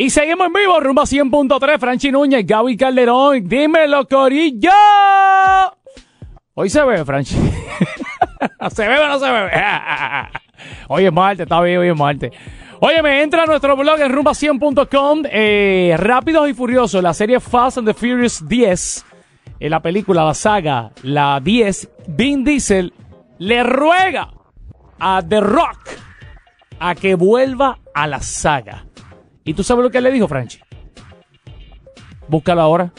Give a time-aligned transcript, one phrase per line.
[0.00, 4.70] Y seguimos en vivo, rumba 100.3, Franchi Núñez, Gaby Calderón, dímelo, Corillo.
[6.54, 7.36] Hoy se ve, Franchi.
[8.70, 9.50] ¿Se ve o no se ve?
[10.88, 12.32] hoy es martes, está bien, hoy es martes.
[12.80, 15.24] Oye, me entra a nuestro blog en rumba100.com.
[15.30, 19.04] Eh, Rápidos y Furiosos, la serie Fast and the Furious 10.
[19.60, 21.90] En la película, la saga, la 10.
[22.08, 22.94] Vin Diesel
[23.36, 24.30] le ruega
[24.98, 25.90] a The Rock
[26.78, 28.86] a que vuelva a la saga.
[29.50, 30.60] ¿Y tú sabes lo que le dijo, Franchi?
[32.28, 32.92] Búscalo ahora.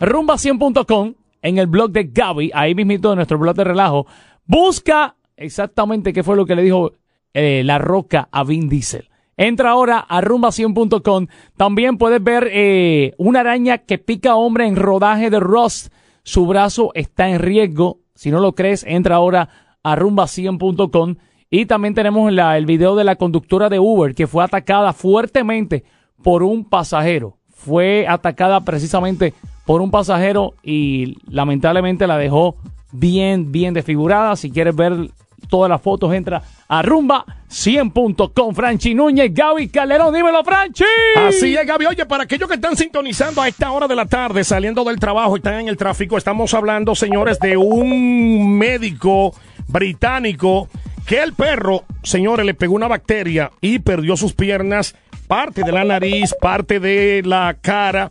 [0.00, 4.06] Rumba100.com en el blog de Gaby, ahí mismito en nuestro blog de relajo.
[4.44, 6.92] Busca exactamente qué fue lo que le dijo
[7.32, 9.08] eh, La Roca a Vin Diesel.
[9.38, 11.28] Entra ahora a rumba100.com.
[11.56, 15.90] También puedes ver eh, una araña que pica hombre en rodaje de Rust.
[16.22, 18.00] Su brazo está en riesgo.
[18.14, 19.48] Si no lo crees, entra ahora
[19.82, 21.16] a rumba100.com.
[21.56, 25.84] Y también tenemos el video de la conductora de Uber que fue atacada fuertemente
[26.20, 27.36] por un pasajero.
[27.48, 32.56] Fue atacada precisamente por un pasajero y lamentablemente la dejó
[32.90, 34.34] bien, bien desfigurada.
[34.34, 35.10] Si quieres ver
[35.48, 38.52] todas las fotos, entra a rumba 100.com.
[38.52, 40.82] Franchi Núñez, Gaby Calderón, dímelo, Franchi.
[41.14, 41.86] Así es, Gaby.
[41.86, 45.36] Oye, para aquellos que están sintonizando a esta hora de la tarde, saliendo del trabajo,
[45.36, 49.32] están en el tráfico, estamos hablando, señores, de un médico
[49.68, 50.68] británico
[51.06, 54.94] que el perro, señores, le pegó una bacteria y perdió sus piernas,
[55.26, 58.10] parte de la nariz, parte de la cara,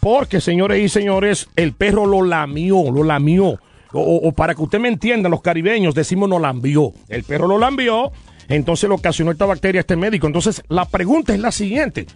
[0.00, 3.60] porque, señores y señores, el perro lo lamió, lo lamió.
[3.92, 6.92] O, para que usted me entienda, los caribeños decimos no lambió.
[7.08, 8.10] El perro lo lambió,
[8.48, 10.26] entonces le ocasionó esta bacteria a este médico.
[10.26, 12.06] Entonces, la pregunta es la siguiente.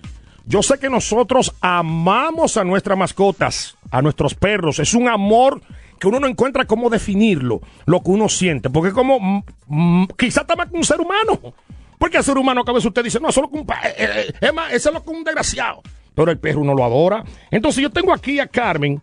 [0.47, 4.79] Yo sé que nosotros amamos a nuestras mascotas, a nuestros perros.
[4.79, 5.61] Es un amor
[5.99, 8.71] que uno no encuentra cómo definirlo, lo que uno siente.
[8.71, 11.55] Porque como, mm, mm, quizá está más que un ser humano.
[11.99, 13.95] Porque el ser humano a veces usted dice, no, eso es lo que un, eh,
[13.99, 15.83] eh, es más, es lo que un desgraciado.
[16.15, 17.25] Pero el perro uno lo adora.
[17.51, 19.01] Entonces yo tengo aquí a Carmen,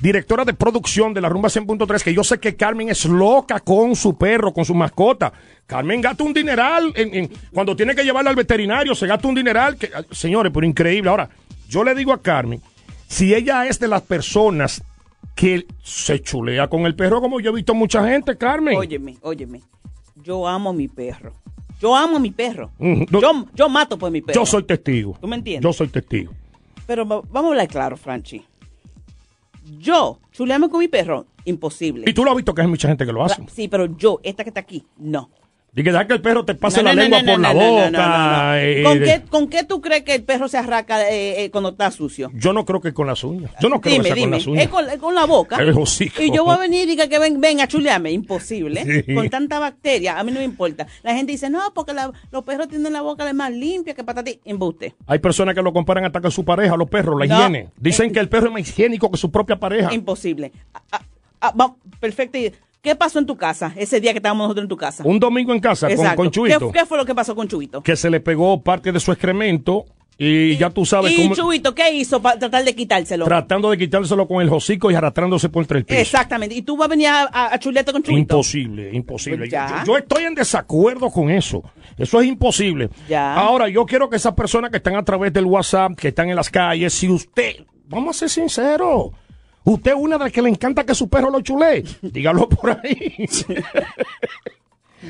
[0.00, 3.96] directora de producción de la Rumba 100.3, que yo sé que Carmen es loca con
[3.96, 5.32] su perro, con su mascota.
[5.66, 6.94] Carmen gasta un dineral
[7.52, 9.76] cuando tiene que llevarla al veterinario, se gasta un dineral.
[9.76, 11.10] Que, señores, pero increíble.
[11.10, 11.28] Ahora,
[11.68, 12.62] yo le digo a Carmen,
[13.08, 14.82] si ella es de las personas
[15.38, 18.76] que se chulea con el perro, como yo he visto mucha gente, Carmen.
[18.76, 19.62] Óyeme, óyeme.
[20.16, 21.32] Yo amo a mi perro.
[21.80, 22.72] Yo amo a mi perro.
[22.80, 24.40] yo, yo mato por mi perro.
[24.40, 25.16] Yo soy testigo.
[25.20, 25.62] ¿Tú me entiendes?
[25.62, 26.32] Yo soy testigo.
[26.88, 28.44] Pero vamos a hablar claro, Franchi.
[29.78, 32.10] Yo, chulearme con mi perro, imposible.
[32.10, 33.40] Y tú lo has visto que hay mucha gente que lo hace.
[33.46, 35.30] Sí, pero yo, esta que está aquí, no.
[35.76, 38.58] Y que deja que el perro te pase la lengua por la boca.
[38.84, 41.90] ¿Con, qué, ¿Con qué tú crees que el perro se arraca eh, eh, cuando está
[41.90, 42.30] sucio?
[42.34, 43.52] Yo no creo que con las uñas.
[43.60, 44.64] Yo no creo que sea con las uñas.
[44.64, 45.58] Es con, la boca.
[46.18, 48.10] y yo voy a venir y diga que ven, ven a chulearme.
[48.10, 49.04] Imposible.
[49.14, 50.86] Con tanta bacteria, a mí no me importa.
[51.02, 51.92] La gente dice, no, porque
[52.30, 54.40] los perros tienen la boca más limpia que para ti.
[54.44, 54.94] Embuste.
[55.06, 57.68] Hay personas que lo comparan hasta con su pareja, los perros, la higiene.
[57.76, 59.92] Dicen que el perro es más higiénico que su propia pareja.
[59.92, 60.52] Imposible.
[60.74, 60.82] Ah,
[61.40, 62.38] ah, ah, perfecto.
[62.82, 65.02] ¿Qué pasó en tu casa ese día que estábamos nosotros en tu casa?
[65.04, 66.70] Un domingo en casa con, con Chuito.
[66.70, 67.82] ¿Qué, fue lo que pasó con Chuito?
[67.82, 69.84] Que se le pegó parte de su excremento
[70.20, 73.24] y, ya tú sabes ¿Y Chuito qué hizo para tratar de quitárselo?
[73.24, 76.00] Tratando de quitárselo con el hocico y arrastrándose por entre el piso.
[76.00, 76.56] Exactamente.
[76.56, 78.18] ¿Y tú vas a venir a, a, chuleta con Chuito?
[78.18, 79.48] Imposible, imposible.
[79.48, 81.62] Pues yo, estoy en desacuerdo con eso.
[81.96, 82.90] Eso es imposible.
[83.08, 83.34] Ya.
[83.34, 86.36] Ahora, yo quiero que esas personas que están a través del WhatsApp, que están en
[86.36, 89.12] las calles, si usted, vamos a ser sinceros,
[89.68, 91.84] Usted es una de las que le encanta que su perro lo chulee.
[92.00, 93.28] Dígalo por ahí.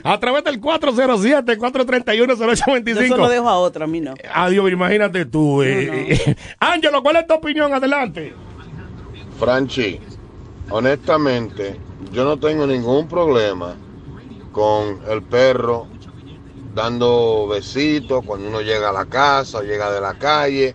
[0.02, 3.02] a través del 407-431-0825.
[3.02, 4.14] Eso lo dejo a otro, a mí no.
[4.34, 5.62] Adiós, imagínate tú.
[5.62, 6.36] Eh.
[6.58, 7.72] Ángelo, ¿cuál es tu opinión?
[7.72, 8.34] Adelante.
[9.38, 10.00] Franchi,
[10.70, 11.76] honestamente,
[12.12, 13.76] yo no tengo ningún problema
[14.50, 15.86] con el perro
[16.74, 20.74] dando besitos cuando uno llega a la casa o llega de la calle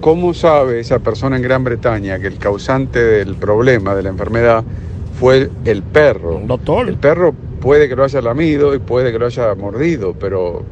[0.00, 4.62] ¿Cómo sabe esa persona en Gran Bretaña que el causante del problema, de la enfermedad,
[5.20, 6.40] fue el perro.
[6.46, 6.88] Doctor.
[6.88, 10.64] El perro puede que lo haya lamido y puede que lo haya mordido, pero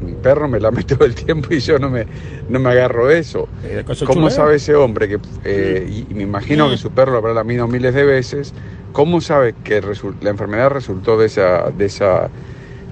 [0.00, 2.06] mi perro me lame todo el tiempo y yo no me,
[2.48, 3.48] no me agarro eso.
[3.64, 7.34] Eh, ¿Cómo sabe ese hombre que, eh, y, me imagino que su perro lo habrá
[7.34, 8.54] lamido miles de veces,
[8.92, 9.82] cómo sabe que
[10.20, 12.30] la enfermedad resultó de esa, de esa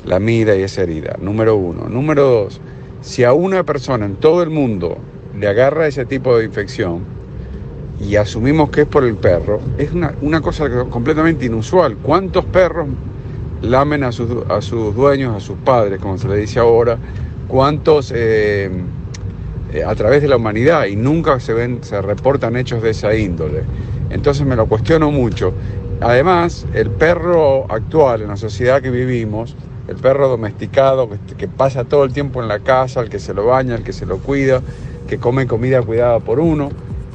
[0.04, 1.16] lamida y esa herida?
[1.20, 1.88] Número uno.
[1.88, 2.60] Número dos,
[3.00, 4.98] si a una persona en todo el mundo
[5.38, 7.15] le agarra ese tipo de infección
[8.00, 11.96] y asumimos que es por el perro, es una, una cosa completamente inusual.
[11.96, 12.88] ¿Cuántos perros
[13.62, 16.98] lamen a sus, a sus dueños, a sus padres, como se le dice ahora?
[17.48, 18.70] ¿Cuántos eh,
[19.72, 23.14] eh, a través de la humanidad y nunca se ven, se reportan hechos de esa
[23.14, 23.62] índole?
[24.10, 25.52] Entonces me lo cuestiono mucho.
[26.00, 29.56] Además, el perro actual en la sociedad que vivimos,
[29.88, 31.08] el perro domesticado
[31.38, 33.94] que pasa todo el tiempo en la casa, el que se lo baña, el que
[33.94, 34.60] se lo cuida,
[35.08, 36.70] que come comida cuidada por uno,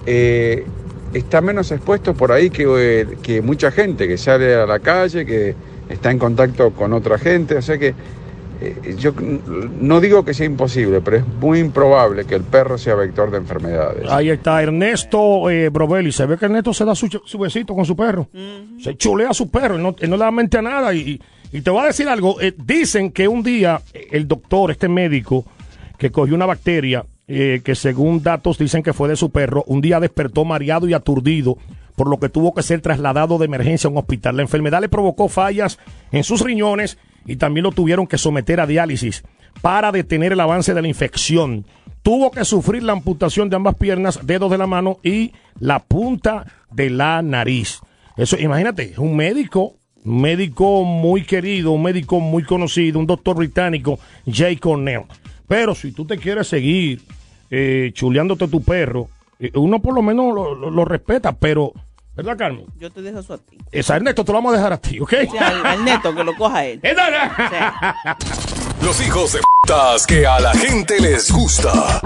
[0.05, 0.65] eh,
[1.13, 5.55] está menos expuesto por ahí que, que mucha gente que sale a la calle, que
[5.89, 7.55] está en contacto con otra gente.
[7.55, 7.93] O sea que
[8.61, 9.13] eh, yo
[9.79, 13.37] no digo que sea imposible, pero es muy improbable que el perro sea vector de
[13.37, 14.09] enfermedades.
[14.09, 16.11] Ahí está Ernesto eh, Brovelli.
[16.11, 18.29] Se ve que Ernesto se da su, su besito con su perro.
[18.79, 19.77] Se chulea a su perro.
[19.77, 20.93] No, él no le da mente a nada.
[20.93, 21.19] Y,
[21.51, 22.39] y te voy a decir algo.
[22.39, 23.81] eh, dicen que un día
[24.11, 25.43] el doctor, este médico,
[25.97, 29.79] que cogió una bacteria, eh, que según datos dicen que fue de su perro, un
[29.79, 31.57] día despertó mareado y aturdido,
[31.95, 34.35] por lo que tuvo que ser trasladado de emergencia a un hospital.
[34.35, 35.79] La enfermedad le provocó fallas
[36.11, 39.23] en sus riñones y también lo tuvieron que someter a diálisis
[39.61, 41.65] para detener el avance de la infección.
[42.03, 46.47] Tuvo que sufrir la amputación de ambas piernas, dedos de la mano y la punta
[46.69, 47.79] de la nariz.
[48.17, 53.99] Eso, imagínate, un médico, un médico muy querido, un médico muy conocido, un doctor británico,
[54.29, 55.03] Jay Cornell.
[55.47, 57.01] Pero si tú te quieres seguir
[57.51, 59.09] eh, chuleándote tu perro,
[59.39, 61.73] eh, uno por lo menos lo, lo- lo respeta, pero,
[62.15, 62.65] ¿verdad, Carmen?
[62.79, 63.57] Yo te dejo eso a ti.
[63.71, 65.13] Esa Ernesto te lo vamos a dejar a ti, ¿ok?
[65.27, 66.79] O sea, al, al neto que lo coja él.
[66.83, 67.31] Es verdad.
[67.33, 68.17] O sea,
[68.81, 72.01] Los hijos de putas que a la gente les gusta.